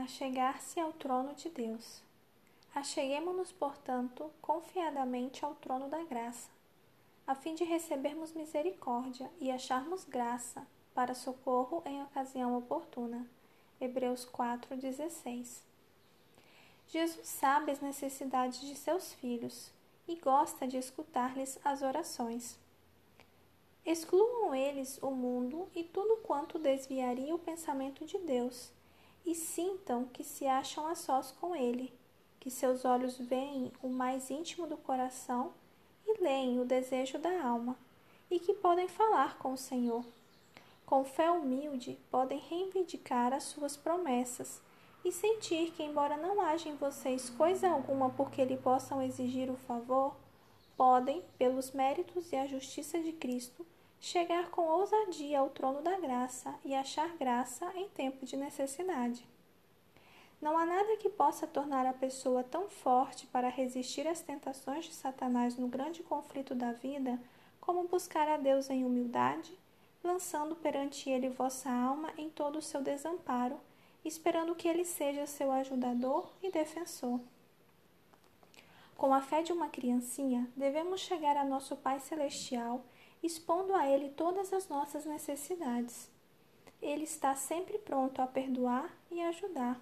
a 0.00 0.06
chegar-se 0.06 0.80
ao 0.80 0.92
trono 0.92 1.34
de 1.34 1.48
Deus. 1.48 2.02
Acheguemo-nos, 2.74 3.52
portanto, 3.52 4.30
confiadamente 4.40 5.44
ao 5.44 5.54
trono 5.56 5.88
da 5.88 6.02
graça, 6.04 6.48
a 7.26 7.34
fim 7.34 7.54
de 7.54 7.64
recebermos 7.64 8.32
misericórdia 8.32 9.30
e 9.40 9.50
acharmos 9.50 10.04
graça 10.04 10.66
para 10.94 11.14
socorro 11.14 11.82
em 11.84 12.02
ocasião 12.02 12.56
oportuna. 12.56 13.26
Hebreus 13.80 14.24
4:16. 14.24 15.62
Jesus 16.88 17.28
sabe 17.28 17.70
as 17.70 17.80
necessidades 17.80 18.60
de 18.60 18.74
seus 18.74 19.12
filhos 19.12 19.70
e 20.08 20.16
gosta 20.16 20.66
de 20.66 20.76
escutar-lhes 20.76 21.58
as 21.64 21.82
orações. 21.82 22.58
Excluam 23.84 24.54
eles 24.54 24.98
o 25.02 25.10
mundo 25.10 25.68
e 25.74 25.84
tudo 25.84 26.16
quanto 26.18 26.58
desviaria 26.58 27.34
o 27.34 27.38
pensamento 27.38 28.04
de 28.04 28.18
Deus, 28.18 28.70
e 29.24 29.34
sintam 29.34 30.04
que 30.06 30.24
se 30.24 30.46
acham 30.46 30.86
a 30.86 30.94
sós 30.94 31.32
com 31.32 31.54
Ele, 31.54 31.92
que 32.38 32.50
seus 32.50 32.84
olhos 32.84 33.18
veem 33.18 33.72
o 33.82 33.88
mais 33.88 34.30
íntimo 34.30 34.66
do 34.66 34.76
coração 34.76 35.52
e 36.06 36.20
leem 36.22 36.58
o 36.58 36.64
desejo 36.64 37.18
da 37.18 37.42
alma, 37.42 37.76
e 38.30 38.38
que 38.38 38.54
podem 38.54 38.88
falar 38.88 39.38
com 39.38 39.52
o 39.52 39.58
Senhor. 39.58 40.04
Com 40.86 41.04
fé 41.04 41.30
humilde, 41.30 41.98
podem 42.10 42.38
reivindicar 42.38 43.32
as 43.32 43.44
suas 43.44 43.76
promessas 43.76 44.60
e 45.04 45.12
sentir 45.12 45.70
que, 45.72 45.82
embora 45.82 46.16
não 46.16 46.40
haja 46.40 46.68
em 46.68 46.76
vocês 46.76 47.30
coisa 47.30 47.70
alguma 47.70 48.10
por 48.10 48.30
que 48.30 48.44
lhe 48.44 48.56
possam 48.56 49.00
exigir 49.02 49.50
o 49.50 49.56
favor, 49.56 50.14
podem, 50.76 51.22
pelos 51.38 51.70
méritos 51.72 52.32
e 52.32 52.36
a 52.36 52.46
justiça 52.46 52.98
de 52.98 53.12
Cristo, 53.12 53.64
chegar 54.00 54.50
com 54.50 54.62
ousadia 54.62 55.40
ao 55.40 55.50
trono 55.50 55.82
da 55.82 55.98
graça 56.00 56.54
e 56.64 56.74
achar 56.74 57.16
graça 57.16 57.70
em 57.76 57.88
tempo 57.90 58.24
de 58.24 58.36
necessidade. 58.36 59.28
Não 60.40 60.56
há 60.56 60.64
nada 60.64 60.96
que 60.96 61.10
possa 61.10 61.46
tornar 61.46 61.84
a 61.84 61.92
pessoa 61.92 62.42
tão 62.42 62.68
forte 62.70 63.26
para 63.26 63.50
resistir 63.50 64.08
às 64.08 64.22
tentações 64.22 64.86
de 64.86 64.94
Satanás 64.94 65.56
no 65.56 65.68
grande 65.68 66.02
conflito 66.02 66.54
da 66.54 66.72
vida 66.72 67.20
como 67.60 67.86
buscar 67.86 68.26
a 68.26 68.38
Deus 68.38 68.70
em 68.70 68.84
humildade, 68.84 69.52
lançando 70.02 70.56
perante 70.56 71.10
ele 71.10 71.28
vossa 71.28 71.70
alma 71.70 72.10
em 72.16 72.30
todo 72.30 72.56
o 72.56 72.62
seu 72.62 72.82
desamparo, 72.82 73.60
esperando 74.02 74.54
que 74.54 74.66
ele 74.66 74.84
seja 74.84 75.26
seu 75.26 75.52
ajudador 75.52 76.26
e 76.42 76.50
defensor. 76.50 77.20
Com 78.96 79.12
a 79.12 79.20
fé 79.20 79.42
de 79.42 79.52
uma 79.52 79.68
criancinha, 79.68 80.48
devemos 80.56 81.02
chegar 81.02 81.36
a 81.36 81.44
nosso 81.44 81.76
Pai 81.76 82.00
Celestial, 82.00 82.82
expondo 83.22 83.74
a 83.74 83.86
Ele 83.88 84.10
todas 84.10 84.52
as 84.52 84.68
nossas 84.68 85.04
necessidades. 85.04 86.10
Ele 86.80 87.04
está 87.04 87.36
sempre 87.36 87.78
pronto 87.78 88.20
a 88.22 88.26
perdoar 88.26 88.90
e 89.10 89.20
ajudar. 89.22 89.80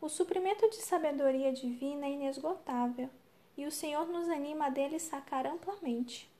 O 0.00 0.08
suprimento 0.08 0.68
de 0.70 0.76
sabedoria 0.76 1.52
divina 1.52 2.06
é 2.06 2.10
inesgotável, 2.10 3.10
e 3.56 3.66
o 3.66 3.72
Senhor 3.72 4.06
nos 4.06 4.28
anima 4.28 4.66
a 4.66 4.70
dele 4.70 4.98
sacar 4.98 5.46
amplamente. 5.46 6.30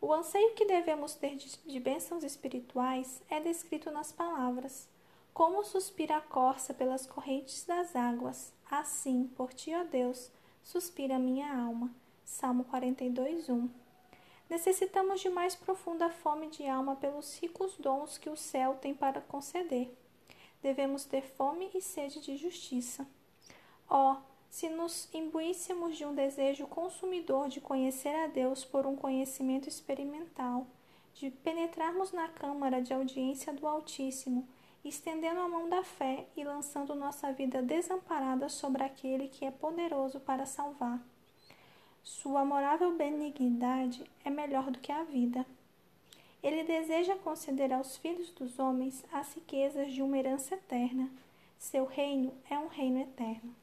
O 0.00 0.12
anseio 0.12 0.54
que 0.54 0.66
devemos 0.66 1.14
ter 1.14 1.36
de 1.36 1.80
bênçãos 1.80 2.22
espirituais 2.22 3.22
é 3.28 3.40
descrito 3.40 3.90
nas 3.90 4.12
palavras. 4.12 4.88
Como 5.32 5.64
suspira 5.64 6.18
a 6.18 6.20
corça 6.20 6.72
pelas 6.72 7.06
correntes 7.06 7.64
das 7.64 7.96
águas, 7.96 8.52
assim, 8.70 9.26
por 9.36 9.52
ti, 9.52 9.74
ó 9.74 9.82
Deus, 9.82 10.30
suspira 10.62 11.18
minha 11.18 11.52
alma. 11.52 11.90
Salmo 12.24 12.64
42, 12.64 13.48
1. 13.48 13.68
Necessitamos 14.48 15.20
de 15.20 15.30
mais 15.30 15.54
profunda 15.54 16.10
fome 16.10 16.48
de 16.48 16.66
alma 16.68 16.96
pelos 16.96 17.38
ricos 17.38 17.76
dons 17.78 18.18
que 18.18 18.28
o 18.28 18.36
céu 18.36 18.74
tem 18.74 18.94
para 18.94 19.20
conceder. 19.20 19.90
Devemos 20.62 21.04
ter 21.04 21.22
fome 21.22 21.70
e 21.74 21.80
sede 21.80 22.20
de 22.20 22.36
justiça. 22.36 23.06
Oh, 23.88 24.16
se 24.50 24.68
nos 24.68 25.08
imbuíssemos 25.12 25.96
de 25.96 26.04
um 26.04 26.14
desejo 26.14 26.66
consumidor 26.66 27.48
de 27.48 27.60
conhecer 27.60 28.14
a 28.14 28.26
Deus 28.26 28.64
por 28.64 28.86
um 28.86 28.94
conhecimento 28.94 29.68
experimental, 29.68 30.66
de 31.14 31.30
penetrarmos 31.30 32.12
na 32.12 32.28
câmara 32.28 32.80
de 32.80 32.94
audiência 32.94 33.52
do 33.52 33.66
Altíssimo, 33.66 34.48
estendendo 34.84 35.40
a 35.40 35.48
mão 35.48 35.68
da 35.68 35.82
fé 35.82 36.26
e 36.36 36.44
lançando 36.44 36.94
nossa 36.94 37.32
vida 37.32 37.62
desamparada 37.62 38.48
sobre 38.48 38.84
aquele 38.84 39.28
que 39.28 39.44
é 39.44 39.50
poderoso 39.50 40.20
para 40.20 40.46
salvar. 40.46 41.00
Sua 42.04 42.42
amorável 42.42 42.94
benignidade 42.98 44.04
é 44.22 44.28
melhor 44.28 44.70
do 44.70 44.78
que 44.78 44.92
a 44.92 45.04
vida. 45.04 45.46
Ele 46.42 46.62
deseja 46.62 47.16
conceder 47.16 47.72
aos 47.72 47.96
filhos 47.96 48.30
dos 48.32 48.58
homens 48.58 49.02
as 49.10 49.32
riquezas 49.32 49.90
de 49.90 50.02
uma 50.02 50.18
herança 50.18 50.54
eterna. 50.54 51.10
Seu 51.58 51.86
reino 51.86 52.34
é 52.50 52.58
um 52.58 52.68
reino 52.68 53.00
eterno. 53.00 53.56